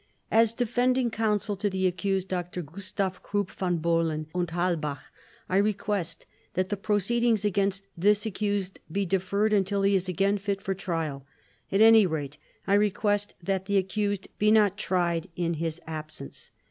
As 0.31 0.51
defending 0.53 1.11
counsel 1.11 1.55
to 1.57 1.69
the 1.69 1.85
accused 1.85 2.27
Dr. 2.27 2.63
Gustav 2.63 3.21
Krupp 3.21 3.51
von 3.51 3.77
Bohlen 3.77 4.25
und 4.33 4.49
Halbach 4.49 5.11
I 5.47 5.57
request 5.57 6.25
that 6.55 6.69
the 6.69 6.75
proceedings 6.75 7.45
against 7.45 7.85
this 7.95 8.25
accused 8.25 8.79
be 8.91 9.05
deferred 9.05 9.53
until 9.53 9.83
he 9.83 9.93
is 9.93 10.09
again 10.09 10.39
fit 10.39 10.59
for 10.59 10.73
trial. 10.73 11.23
At 11.71 11.81
any 11.81 12.07
rate 12.07 12.39
I 12.65 12.73
request 12.73 13.35
that 13.43 13.67
the 13.67 13.77
accused 13.77 14.27
be 14.39 14.49
not 14.49 14.75
tried 14.75 15.27
in 15.35 15.53
his 15.61 15.79
absence. 15.85 16.49